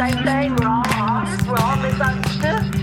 [0.00, 0.56] same thing.
[0.56, 1.46] We're all lost.
[1.46, 2.74] We're all misunderstood.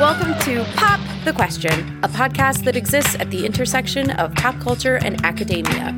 [0.00, 4.96] Welcome to Pop the Question, a podcast that exists at the intersection of pop culture
[5.04, 5.92] and academia.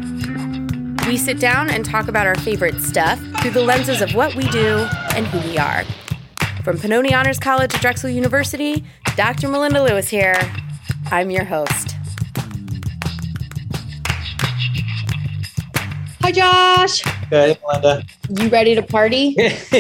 [1.07, 4.48] We sit down and talk about our favorite stuff through the lenses of what we
[4.48, 5.85] do and who we are.
[6.64, 8.82] From Pennoni Honors College at Drexel University,
[9.14, 9.46] Dr.
[9.46, 10.35] Melinda Lewis here.
[11.13, 11.94] I'm your host.
[16.21, 17.03] Hi, Josh.
[17.31, 18.04] Hey, Melinda.
[18.29, 19.36] You ready to party?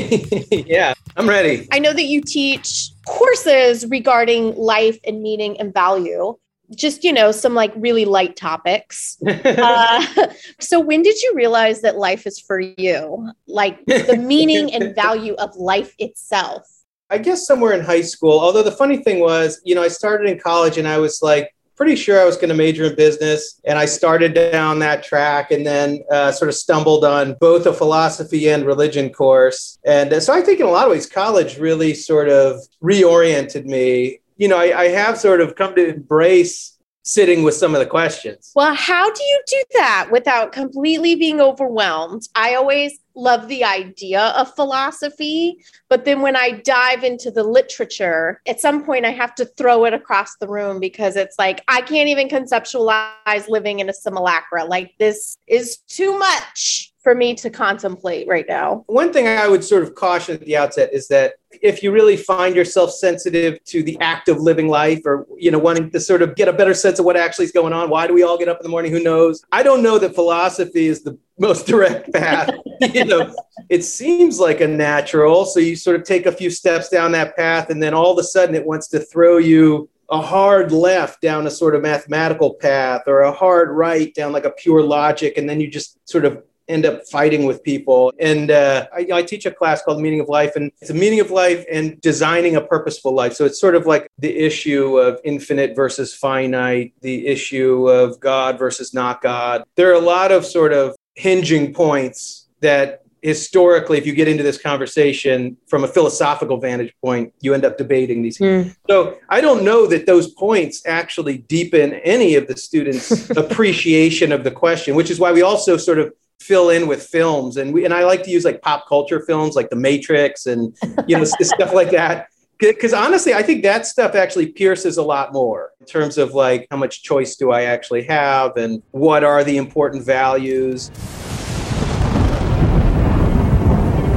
[0.50, 1.66] yeah, I'm ready.
[1.72, 6.36] I know that you teach courses regarding life and meaning and value.
[6.74, 9.18] Just, you know, some like really light topics.
[9.26, 10.28] Uh,
[10.60, 13.30] so, when did you realize that life is for you?
[13.46, 16.68] Like the meaning and value of life itself?
[17.10, 18.38] I guess somewhere in high school.
[18.38, 21.52] Although the funny thing was, you know, I started in college and I was like
[21.76, 23.60] pretty sure I was going to major in business.
[23.64, 27.72] And I started down that track and then uh, sort of stumbled on both a
[27.72, 29.78] philosophy and religion course.
[29.84, 33.64] And uh, so I think in a lot of ways, college really sort of reoriented
[33.64, 34.20] me.
[34.36, 36.75] You know, I, I have sort of come to embrace
[37.06, 38.50] sitting with some of the questions.
[38.56, 42.28] Well, how do you do that without completely being overwhelmed?
[42.34, 48.42] I always love the idea of philosophy, but then when I dive into the literature,
[48.46, 51.80] at some point I have to throw it across the room because it's like I
[51.80, 54.64] can't even conceptualize living in a simulacra.
[54.64, 58.82] Like this is too much for me to contemplate right now.
[58.88, 62.16] One thing I would sort of caution at the outset is that if you really
[62.16, 66.20] find yourself sensitive to the act of living life or you know wanting to sort
[66.20, 68.36] of get a better sense of what actually is going on why do we all
[68.36, 68.90] get up in the morning?
[68.90, 69.44] Who knows?
[69.52, 72.50] I don't know that philosophy is the most direct path.
[72.92, 73.34] You know
[73.70, 75.46] it seems like a natural.
[75.46, 78.18] So you sort of take a few steps down that path and then all of
[78.18, 82.54] a sudden it wants to throw you a hard left down a sort of mathematical
[82.54, 85.38] path or a hard right down like a pure logic.
[85.38, 88.12] And then you just sort of end up fighting with people.
[88.18, 91.20] And uh, I, I, teach a class called Meaning of Life, and it's a meaning
[91.20, 93.34] of life and designing a purposeful life.
[93.34, 98.58] So it's sort of like the issue of infinite versus finite, the issue of God
[98.58, 99.64] versus not God.
[99.76, 104.44] There are a lot of sort of hinging points that historically, if you get into
[104.44, 108.38] this conversation from a philosophical vantage point, you end up debating these.
[108.38, 108.76] Mm.
[108.88, 114.44] So I don't know that those points actually deepen any of the students' appreciation of
[114.44, 117.56] the question, which is why we also sort of fill in with films.
[117.56, 120.76] And we and I like to use like pop culture films like The Matrix and
[121.06, 122.28] you know stuff like that.
[122.58, 126.66] Because honestly I think that stuff actually pierces a lot more in terms of like
[126.70, 130.90] how much choice do I actually have and what are the important values.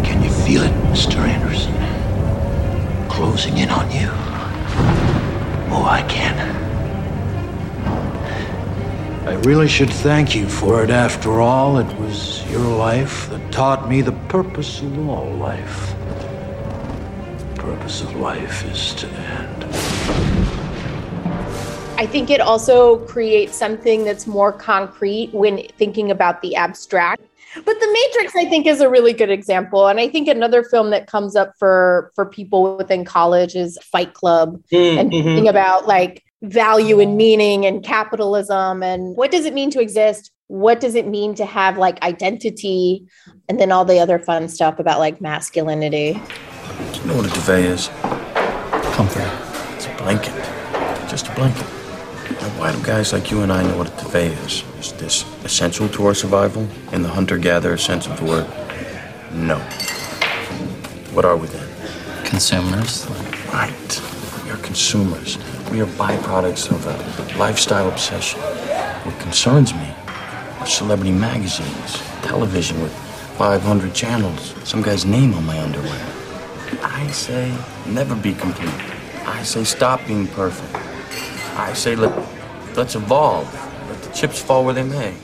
[0.03, 1.17] Can you feel it Mr.
[1.17, 1.75] Anderson?
[3.09, 4.09] Closing in on you.
[5.71, 6.68] Oh I can
[9.25, 10.89] I really should thank you for it.
[10.89, 15.93] After all, it was your life that taught me the purpose of all life.
[17.37, 19.65] The purpose of life is to end.
[21.99, 27.21] I think it also creates something that's more concrete when thinking about the abstract.
[27.55, 29.87] But The Matrix, I think, is a really good example.
[29.87, 34.13] And I think another film that comes up for for people within college is Fight
[34.13, 34.97] Club mm-hmm.
[34.97, 37.15] and thinking about like value and oh.
[37.15, 40.31] meaning and capitalism and what does it mean to exist?
[40.47, 43.05] What does it mean to have like identity?
[43.47, 46.13] And then all the other fun stuff about like masculinity.
[46.13, 47.87] Do you know what a duvet is?
[48.95, 49.29] Comfort
[49.75, 50.33] it's a blanket.
[51.09, 51.65] Just a blanket.
[52.41, 54.63] Now, why do guys like you and i know what a duvet is?
[54.79, 56.67] Is this essential to our survival?
[56.93, 58.47] In the hunter-gatherer sense of the word
[59.31, 59.59] no.
[61.13, 62.25] What are we then?
[62.25, 63.07] Consumers.
[63.53, 64.01] Right.
[64.43, 65.37] We are consumers
[65.71, 68.39] we are byproducts of a lifestyle obsession.
[68.39, 69.93] What concerns me
[70.59, 72.91] are celebrity magazines, television with
[73.37, 76.05] 500 channels, some guy's name on my underwear.
[76.83, 77.55] I say
[77.87, 78.73] never be complete.
[79.25, 80.75] I say stop being perfect.
[81.57, 82.17] I say let,
[82.75, 83.53] let's evolve.
[83.89, 85.15] Let the chips fall where they may.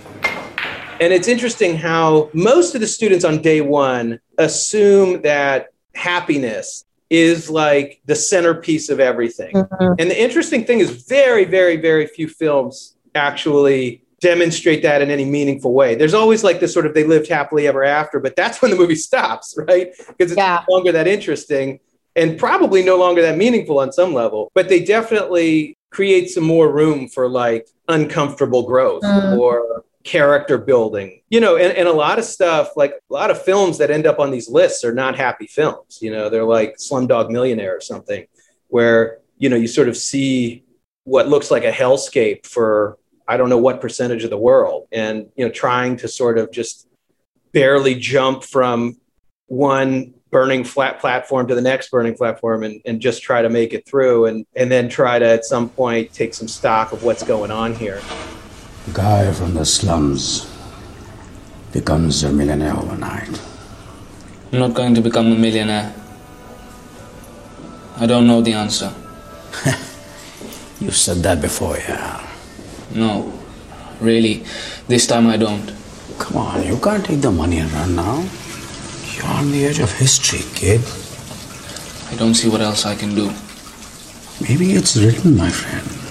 [1.01, 7.49] And it's interesting how most of the students on day one assume that happiness is
[7.49, 9.53] like the centerpiece of everything.
[9.53, 9.93] Mm-hmm.
[9.99, 15.25] And the interesting thing is, very, very, very few films actually demonstrate that in any
[15.25, 15.95] meaningful way.
[15.95, 18.77] There's always like this sort of they lived happily ever after, but that's when the
[18.77, 19.91] movie stops, right?
[19.97, 20.63] Because it's yeah.
[20.67, 21.79] no longer that interesting
[22.15, 24.51] and probably no longer that meaningful on some level.
[24.55, 29.37] But they definitely create some more room for like uncomfortable growth mm.
[29.37, 33.41] or character building you know and, and a lot of stuff like a lot of
[33.41, 36.77] films that end up on these lists are not happy films you know they're like
[36.77, 38.23] slumdog millionaire or something
[38.67, 40.63] where you know you sort of see
[41.05, 45.27] what looks like a hellscape for i don't know what percentage of the world and
[45.35, 46.87] you know trying to sort of just
[47.51, 48.95] barely jump from
[49.47, 53.73] one burning flat platform to the next burning platform and, and just try to make
[53.73, 57.23] it through and, and then try to at some point take some stock of what's
[57.23, 58.01] going on here.
[58.93, 60.45] Guy from the slums
[61.73, 63.41] becomes a millionaire overnight.
[64.53, 65.93] I'm not going to become a millionaire.
[67.97, 68.93] I don't know the answer.
[70.79, 72.29] You've said that before, yeah.
[72.93, 73.33] No,
[73.99, 74.43] really,
[74.87, 75.73] this time I don't.
[76.19, 78.23] Come on, you can't take the money and run now.
[79.15, 80.81] You're on the edge of history, kid.
[82.11, 83.31] I don't see what else I can do.
[84.41, 86.04] Maybe it's written, my friend.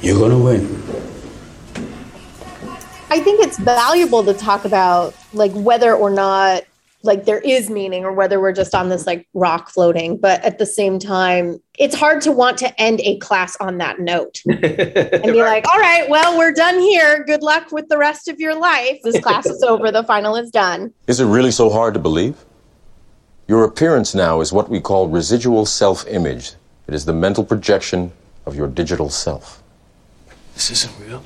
[0.00, 0.64] You're gonna win.
[3.10, 6.62] I think it's valuable to talk about like whether or not
[7.02, 10.58] like there is meaning or whether we're just on this like rock floating but at
[10.58, 15.22] the same time it's hard to want to end a class on that note and
[15.22, 18.54] be like all right well we're done here good luck with the rest of your
[18.54, 22.00] life this class is over the final is done Is it really so hard to
[22.00, 22.44] believe?
[23.48, 26.52] Your appearance now is what we call residual self image.
[26.86, 28.12] It is the mental projection
[28.44, 29.62] of your digital self.
[30.58, 31.22] This isn't real.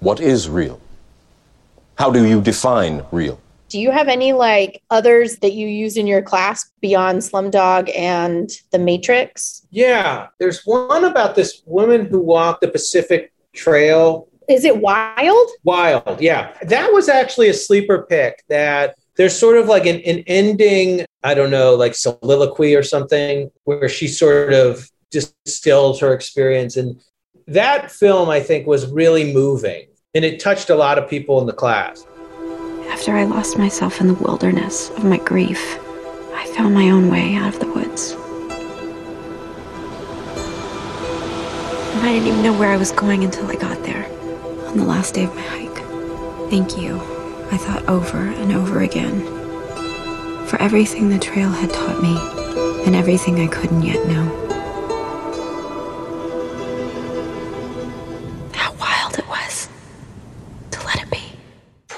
[0.00, 0.80] What is real?
[1.96, 3.38] How do you define real?
[3.68, 8.50] do you have any like others that you use in your class beyond slumdog and
[8.70, 14.76] the matrix Yeah, there's one about this woman who walked the Pacific Trail is it
[14.76, 16.52] wild Wild, yeah.
[16.62, 21.32] That was actually a sleeper pick that there's sort of like an, an ending, I
[21.32, 26.76] don't know, like soliloquy or something, where she sort of distills her experience.
[26.76, 27.00] And
[27.48, 29.88] that film, I think, was really moving.
[30.14, 32.06] And it touched a lot of people in the class.
[32.90, 35.78] After I lost myself in the wilderness of my grief,
[36.34, 38.12] I found my own way out of the woods.
[41.92, 44.06] And I didn't even know where I was going until I got there,
[44.68, 46.50] on the last day of my hike.
[46.50, 46.96] Thank you,
[47.50, 49.22] I thought over and over again,
[50.46, 52.18] for everything the trail had taught me
[52.84, 54.41] and everything I couldn't yet know.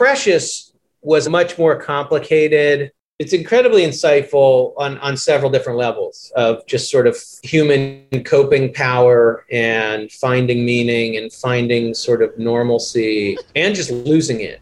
[0.04, 2.92] Precious was much more complicated.
[3.18, 9.46] It's incredibly insightful on, on several different levels of just sort of human coping power
[9.50, 14.60] and finding meaning and finding sort of normalcy and just losing it.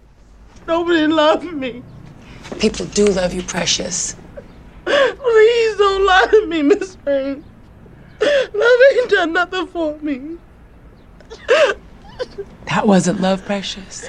[0.69, 1.83] Nobody loved me.
[2.61, 4.15] People do love you, Precious.
[4.85, 7.44] Please don't lie to me, Miss Rain.
[8.21, 10.39] Love ain't done nothing for me.
[12.67, 14.09] That wasn't love, Precious.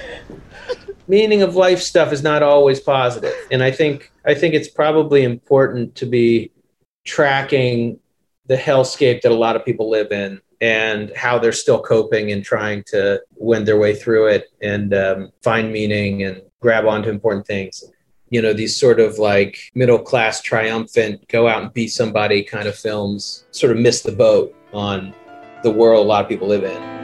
[1.07, 3.33] Meaning of life stuff is not always positive.
[3.51, 6.51] And i think i think it's probably important to be
[7.05, 7.99] tracking
[8.47, 12.43] the hellscape that a lot of people live in and how they're still coping and
[12.43, 17.45] trying to wend their way through it and um, find meaning and grab onto important
[17.45, 17.83] things.
[18.29, 22.67] You know these sort of like middle class triumphant go out and be somebody kind
[22.67, 25.13] of films sort of miss the boat on
[25.61, 27.02] the world a lot of people live in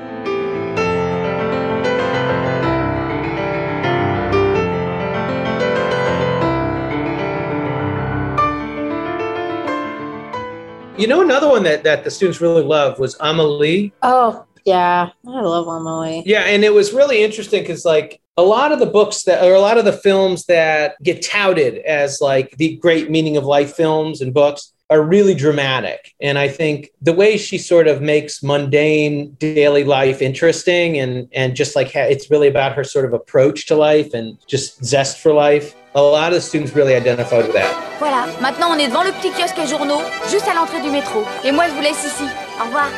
[10.99, 13.93] You know, another one that, that the students really loved was Amelie.
[14.03, 18.73] oh yeah i love Amelie Yeah, and it was really interesting because, like, a lot
[18.73, 22.51] of the books that, or a lot of the films that get touted as like
[22.57, 26.13] the great meaning of life films and books are really dramatic.
[26.19, 31.55] And I think the way she sort of makes mundane daily life interesting and, and
[31.55, 35.19] just like ha- it's really about her sort of approach to life and just zest
[35.19, 35.75] for life.
[35.95, 37.73] A lot of the students really identified with that.
[37.99, 41.23] Voilà, maintenant on est devant le petit kiosque à journaux, juste à l'entrée du métro.
[41.43, 42.25] Et moi je vous laisse ici.
[42.61, 42.89] Au revoir.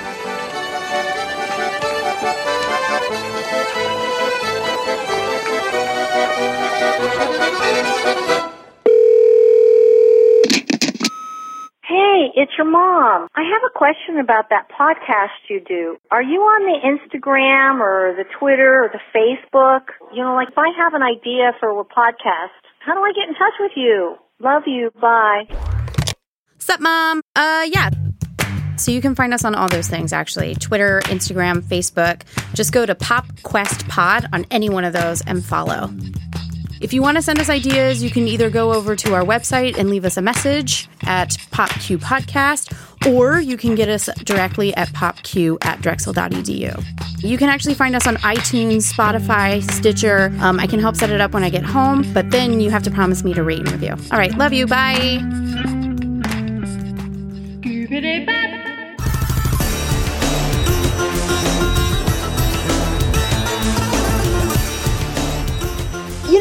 [11.84, 13.28] Hey, it's your mom.
[13.36, 15.98] I have a question about that podcast you do.
[16.12, 19.90] Are you on the Instagram or the Twitter or the Facebook?
[20.14, 23.30] You know, like if I have an idea for a podcast, how do I get
[23.30, 24.16] in touch with you?
[24.40, 24.92] Love you.
[25.00, 25.44] Bye.
[26.58, 27.22] Sup, mom?
[27.36, 27.90] Uh, yeah.
[28.78, 32.24] So you can find us on all those things actually Twitter, Instagram, Facebook.
[32.56, 35.92] Just go to Pop Quest Pod on any one of those and follow.
[36.82, 39.78] If you want to send us ideas, you can either go over to our website
[39.78, 42.74] and leave us a message at PopQ Podcast,
[43.08, 46.84] or you can get us directly at popq at drexel.edu.
[47.24, 50.34] You can actually find us on iTunes, Spotify, Stitcher.
[50.40, 52.84] Um, I can help set it up when I get home, but then you have
[52.84, 53.96] to promise me to rate and review.
[54.12, 54.68] All right, love you.
[54.68, 55.20] Bye.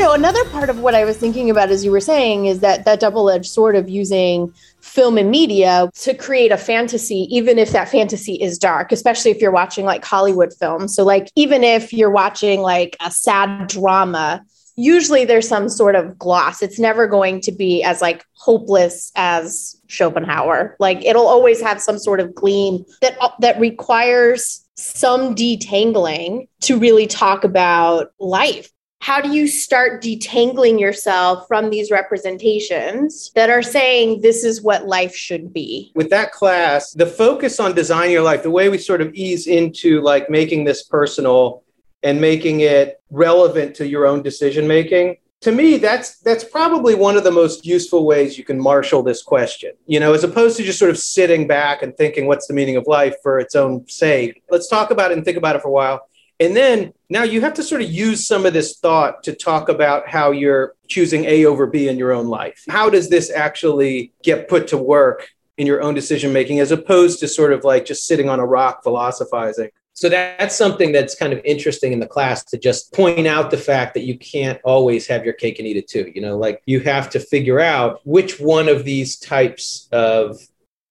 [0.00, 2.84] Know, another part of what I was thinking about as you were saying is that
[2.86, 7.88] that double-edged sword of using film and media to create a fantasy, even if that
[7.88, 10.94] fantasy is dark, especially if you're watching like Hollywood films.
[10.94, 14.42] So, like, even if you're watching like a sad drama,
[14.74, 16.62] usually there's some sort of gloss.
[16.62, 20.76] It's never going to be as like hopeless as Schopenhauer.
[20.78, 26.78] Like, it'll always have some sort of gleam that uh, that requires some detangling to
[26.78, 33.62] really talk about life how do you start detangling yourself from these representations that are
[33.62, 35.90] saying this is what life should be?
[35.94, 39.46] With that class, the focus on design your life, the way we sort of ease
[39.46, 41.64] into like making this personal
[42.02, 45.16] and making it relevant to your own decision making.
[45.40, 49.22] To me, that's that's probably one of the most useful ways you can marshal this
[49.22, 49.72] question.
[49.86, 52.76] You know, as opposed to just sort of sitting back and thinking what's the meaning
[52.76, 54.42] of life for its own sake.
[54.50, 56.09] Let's talk about it and think about it for a while
[56.40, 59.68] and then now you have to sort of use some of this thought to talk
[59.68, 62.64] about how you're choosing A over B in your own life.
[62.68, 65.28] How does this actually get put to work
[65.58, 68.46] in your own decision making as opposed to sort of like just sitting on a
[68.46, 69.68] rock philosophizing?
[69.92, 73.58] So that's something that's kind of interesting in the class to just point out the
[73.58, 76.10] fact that you can't always have your cake and eat it too.
[76.14, 80.38] You know, like you have to figure out which one of these types of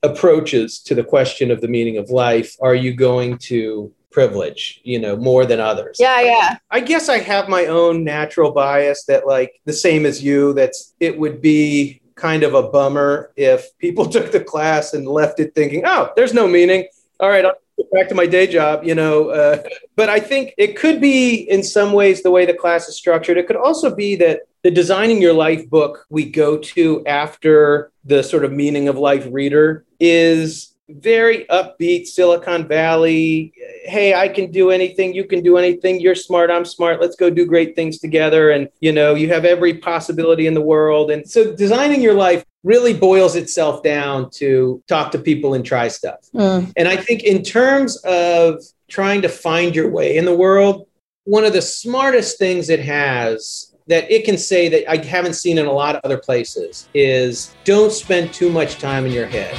[0.04, 5.00] approaches to the question of the meaning of life are you going to privilege, you
[5.00, 5.98] know, more than others.
[6.00, 6.58] Yeah, yeah.
[6.72, 10.94] I guess I have my own natural bias that, like, the same as you, that's
[11.00, 15.56] it would be kind of a bummer if people took the class and left it
[15.56, 16.88] thinking, oh, there's no meaning.
[17.20, 19.30] All right, I'll get back to my day job, you know.
[19.30, 19.64] Uh,
[19.96, 23.38] but I think it could be, in some ways, the way the class is structured.
[23.38, 28.24] It could also be that the Designing Your Life book we go to after the
[28.24, 33.54] sort of meaning of life reader is very upbeat Silicon Valley.
[33.84, 35.14] Hey, I can do anything.
[35.14, 36.00] You can do anything.
[36.00, 36.50] You're smart.
[36.50, 37.02] I'm smart.
[37.02, 38.52] Let's go do great things together.
[38.52, 41.12] And, you know, you have every possibility in the world.
[41.12, 45.88] And so designing your life really boils itself down to talk to people and try
[45.88, 46.20] stuff.
[46.34, 46.72] Mm.
[46.76, 50.88] And I think in terms of trying to find your way in the world,
[51.24, 55.58] one of the smartest things it has that it can say that I haven't seen
[55.58, 59.56] in a lot of other places is don't spend too much time in your head?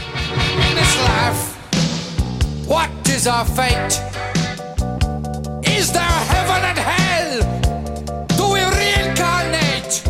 [2.71, 3.99] What is our fate?
[5.67, 7.41] Is there heaven and hell?
[8.39, 10.07] Do we reincarnate?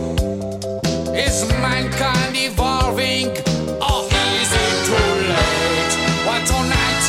[1.16, 3.28] Is mankind evolving?
[3.80, 4.04] Or
[4.36, 5.92] is it too late?
[6.26, 7.04] What tonight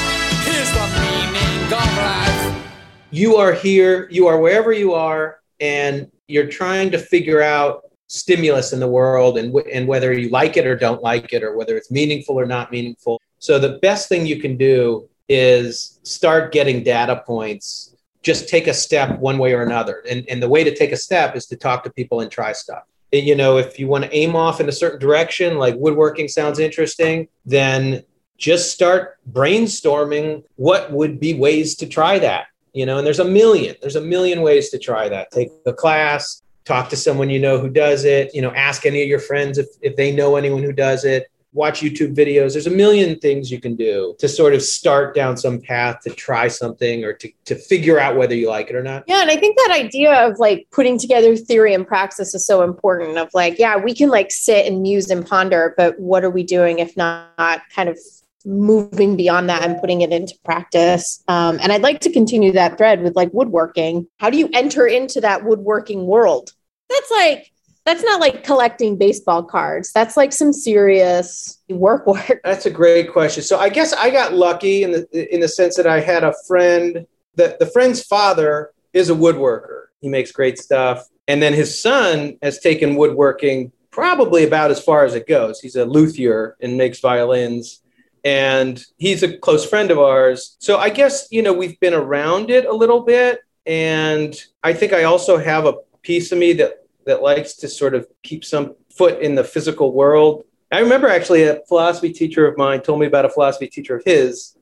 [0.48, 2.72] is the meaning of life?
[3.12, 8.72] You are here, you are wherever you are, and you're trying to figure out stimulus
[8.72, 11.58] in the world and, w- and whether you like it or don't like it or
[11.58, 16.52] whether it's meaningful or not meaningful so the best thing you can do is start
[16.52, 17.96] getting data points.
[18.22, 20.04] Just take a step one way or another.
[20.10, 22.52] And, and the way to take a step is to talk to people and try
[22.52, 22.84] stuff.
[23.14, 26.60] You know, if you want to aim off in a certain direction, like woodworking sounds
[26.60, 28.04] interesting, then
[28.38, 32.48] just start brainstorming what would be ways to try that.
[32.74, 35.32] You know, and there's a million, there's a million ways to try that.
[35.32, 39.02] Take a class, talk to someone you know who does it, you know, ask any
[39.02, 42.54] of your friends if, if they know anyone who does it watch YouTube videos.
[42.54, 46.10] There's a million things you can do to sort of start down some path to
[46.12, 49.04] try something or to, to figure out whether you like it or not.
[49.08, 49.22] Yeah.
[49.22, 53.18] And I think that idea of like putting together theory and praxis is so important
[53.18, 56.44] of like, yeah, we can like sit and muse and ponder, but what are we
[56.44, 57.98] doing if not kind of
[58.46, 61.24] moving beyond that and putting it into practice.
[61.28, 64.08] Um, and I'd like to continue that thread with like woodworking.
[64.18, 66.54] How do you enter into that woodworking world?
[66.90, 67.52] That's like
[67.86, 69.92] that's not like collecting baseball cards.
[69.92, 72.42] That's like some serious work work.
[72.44, 73.44] That's a great question.
[73.44, 76.34] So I guess I got lucky in the in the sense that I had a
[76.48, 79.86] friend that the friend's father is a woodworker.
[80.00, 81.08] He makes great stuff.
[81.28, 85.60] And then his son has taken woodworking probably about as far as it goes.
[85.60, 87.82] He's a luthier and makes violins.
[88.24, 90.56] And he's a close friend of ours.
[90.60, 93.40] So I guess, you know, we've been around it a little bit.
[93.66, 97.94] And I think I also have a piece of me that that likes to sort
[97.94, 100.44] of keep some foot in the physical world.
[100.72, 104.04] I remember actually a philosophy teacher of mine told me about a philosophy teacher of
[104.06, 104.58] his.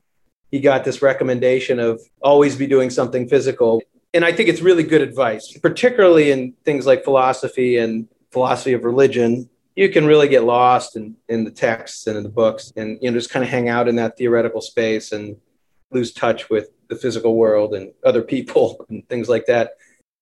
[0.50, 3.82] He got this recommendation of always be doing something physical.
[4.12, 8.84] And I think it's really good advice, particularly in things like philosophy and philosophy of
[8.84, 9.48] religion.
[9.76, 13.10] You can really get lost in, in the texts and in the books and you
[13.10, 15.36] know just kind of hang out in that theoretical space and
[15.92, 19.72] lose touch with the physical world and other people and things like that.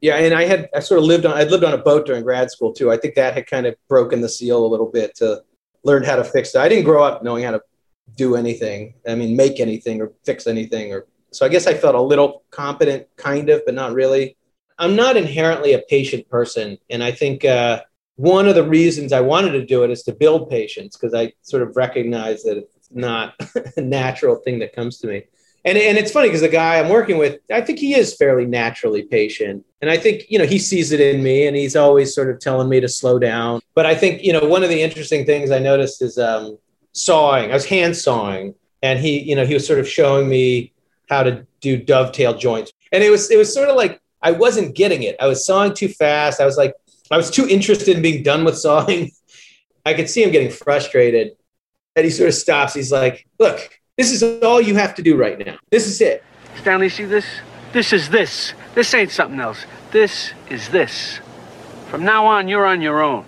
[0.00, 2.22] Yeah, and I had I sort of lived on I'd lived on a boat during
[2.22, 2.90] grad school too.
[2.90, 5.42] I think that had kind of broken the seal a little bit to
[5.84, 6.60] learn how to fix it.
[6.60, 7.62] I didn't grow up knowing how to
[8.14, 8.94] do anything.
[9.08, 12.44] I mean, make anything or fix anything or so I guess I felt a little
[12.50, 14.36] competent kind of, but not really.
[14.78, 16.78] I'm not inherently a patient person.
[16.88, 17.82] And I think uh,
[18.16, 21.32] one of the reasons I wanted to do it is to build patience because I
[21.42, 23.34] sort of recognize that it's not
[23.76, 25.24] a natural thing that comes to me.
[25.64, 28.46] And, and it's funny because the guy I'm working with, I think he is fairly
[28.46, 29.64] naturally patient.
[29.82, 32.38] And I think, you know, he sees it in me and he's always sort of
[32.38, 33.60] telling me to slow down.
[33.74, 36.58] But I think, you know, one of the interesting things I noticed is um,
[36.92, 37.50] sawing.
[37.50, 40.72] I was hand sawing and he, you know, he was sort of showing me
[41.08, 42.72] how to do dovetail joints.
[42.92, 45.16] And it was, it was sort of like, I wasn't getting it.
[45.20, 46.40] I was sawing too fast.
[46.40, 46.74] I was like,
[47.10, 49.10] I was too interested in being done with sawing.
[49.86, 51.32] I could see him getting frustrated.
[51.96, 52.74] And he sort of stops.
[52.74, 55.58] He's like, look, this is all you have to do right now.
[55.70, 56.22] This is it.
[56.60, 57.26] Stanley, see this?
[57.72, 58.54] This is this.
[58.74, 59.66] This ain't something else.
[59.90, 61.18] This is this.
[61.90, 63.24] From now on, you're on your own.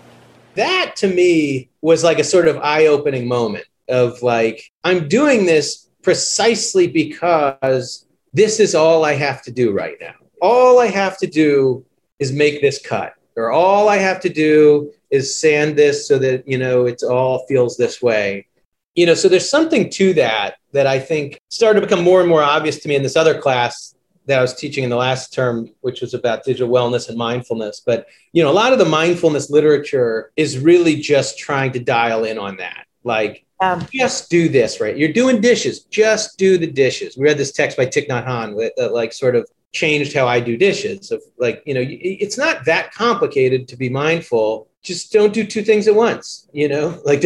[0.55, 5.45] That to me was like a sort of eye opening moment of like, I'm doing
[5.45, 10.15] this precisely because this is all I have to do right now.
[10.41, 11.85] All I have to do
[12.21, 16.47] is make this cut, or all I have to do is sand this so that,
[16.47, 18.47] you know, it all feels this way
[18.94, 22.28] you know so there's something to that that i think started to become more and
[22.28, 23.94] more obvious to me in this other class
[24.26, 27.80] that i was teaching in the last term which was about digital wellness and mindfulness.
[27.85, 32.25] But you know a lot of the mindfulness literature is really just trying to dial
[32.25, 32.87] in on that.
[33.04, 34.97] Like um, just do this right?
[34.97, 35.80] You're doing dishes.
[35.85, 37.16] Just do the dishes.
[37.16, 40.26] We read this text by Thich Nhat Hanh that, that like sort of changed how
[40.26, 44.68] i do dishes of like you know it's not that complicated to be mindful.
[44.82, 47.00] Just don't do two things at once you know?
[47.04, 47.25] Like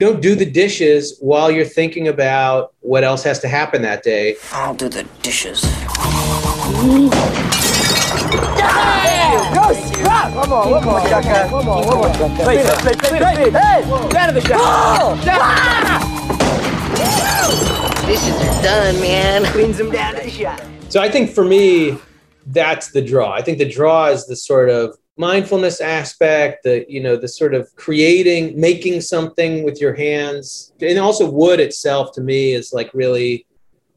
[0.00, 4.36] don't do the dishes while you're thinking about what else has to happen that day.
[4.52, 5.64] I'll do the dishes.
[10.34, 11.48] One more, one more, Chaka.
[11.48, 12.46] One more, one more.
[12.46, 13.52] Wait, wait, wait, wait, wait.
[13.52, 15.18] Hey, get out of the shot.
[18.06, 19.44] Dishes are done, man.
[19.46, 20.62] Cleans them down to the shot.
[20.90, 21.98] So I think for me,
[22.46, 23.32] that's the draw.
[23.32, 27.52] I think the draw is the sort of mindfulness aspect the you know the sort
[27.52, 30.72] of creating making something with your hands.
[30.80, 33.46] And also wood itself to me is like really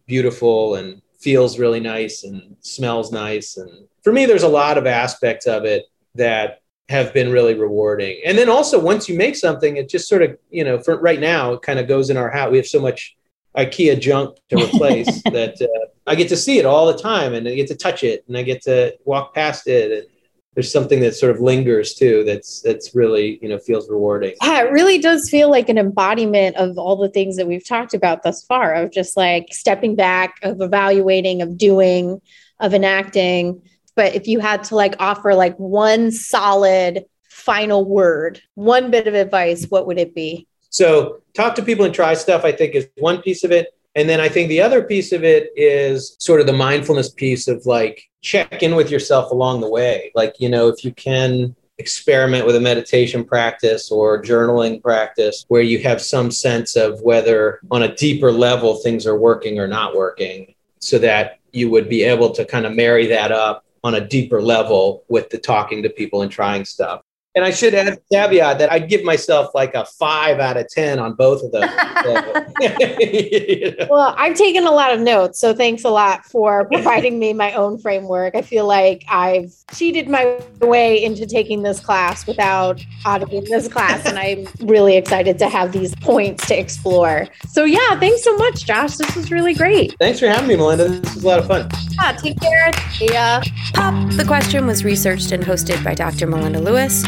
[0.08, 3.58] beautiful and feels really nice and smells nice.
[3.58, 8.20] And for me there's a lot of aspects of it that have been really rewarding.
[8.26, 11.20] And then also once you make something it just sort of you know for right
[11.20, 12.52] now it kind of goes in our house.
[12.52, 13.16] We have so much
[13.58, 17.46] ikea junk to replace that uh, i get to see it all the time and
[17.48, 20.08] i get to touch it and i get to walk past it and
[20.54, 24.36] there's something that sort of lingers too that's that's really you know feels rewarding.
[24.42, 27.94] Yeah it really does feel like an embodiment of all the things that we've talked
[27.94, 32.22] about thus far of just like stepping back of evaluating of doing
[32.60, 33.62] of enacting.
[33.96, 39.14] But if you had to like offer like one solid final word one bit of
[39.14, 40.48] advice what would it be?
[40.70, 43.68] So talk to people and try stuff i think is one piece of it.
[43.94, 47.50] And then I think the other piece of it is sort of the mindfulness piece
[47.50, 50.12] of like check in with yourself along the way.
[50.16, 55.64] Like, you know, if you can experiment with a meditation practice or journaling practice where
[55.64, 59.96] you have some sense of whether on a deeper level things are working or not
[59.96, 64.08] working so that you would be able to kind of marry that up on a
[64.08, 67.02] deeper level with the talking to people and trying stuff.
[67.34, 71.00] And I should add caveat that I'd give myself like a five out of 10
[71.00, 71.70] on both of them.
[73.90, 75.40] Well, I've taken a lot of notes.
[75.40, 78.36] So thanks a lot for providing me my own framework.
[78.36, 84.06] I feel like I've cheated my way into taking this class without auditing this class.
[84.06, 87.28] And I'm really excited to have these points to explore.
[87.50, 88.96] So, yeah, thanks so much, Josh.
[88.96, 89.96] This was really great.
[90.00, 90.88] Thanks for having me, Melinda.
[90.90, 91.70] This was a lot of fun.
[91.92, 92.72] Yeah, take care.
[93.00, 93.42] Yeah.
[93.74, 96.26] Pop the Question was researched and hosted by Dr.
[96.28, 97.04] Melinda Lewis.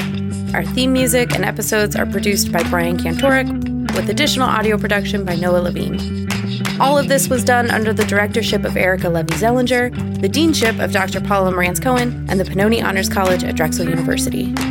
[0.53, 3.49] Our theme music and episodes are produced by Brian Kantorek,
[3.95, 6.27] with additional audio production by Noah Levine.
[6.79, 10.91] All of this was done under the directorship of Erica Levy Zellinger, the deanship of
[10.91, 11.21] Dr.
[11.21, 14.53] Paula Marantz Cohen, and the Pennoni Honors College at Drexel University.
[14.55, 14.69] I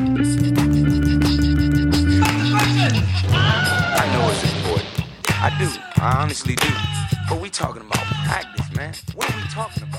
[4.13, 4.89] know it's important.
[5.41, 5.69] I do.
[6.01, 6.69] I honestly do.
[7.29, 8.95] But we talking about practice, man.
[9.17, 9.92] What are we talking about?